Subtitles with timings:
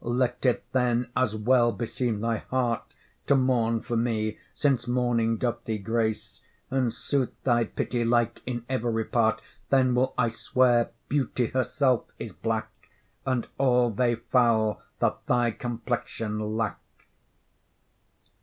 [0.03, 2.81] let it then as well beseem thy heart
[3.27, 8.65] To mourn for me since mourning doth thee grace, And suit thy pity like in
[8.67, 9.43] every part.
[9.69, 12.71] Then will I swear beauty herself is black,
[13.27, 16.79] And all they foul that thy complexion lack.